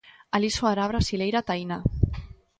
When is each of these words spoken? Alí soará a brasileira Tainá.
Alí 0.35 0.49
soará 0.53 0.81
a 0.85 0.91
brasileira 0.93 1.45
Tainá. 1.47 1.79